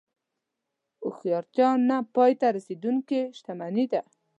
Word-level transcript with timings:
هوښیارتیا 1.03 1.69
نه 1.89 1.97
پای 2.15 2.31
ته 2.39 2.47
رسېدونکې 2.55 3.21
شتمني 3.37 3.85
ده. 3.91 4.01